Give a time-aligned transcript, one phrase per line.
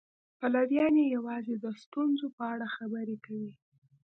[0.39, 3.53] پلویان یې یوازې د ستونزو په اړه خبرې کوي.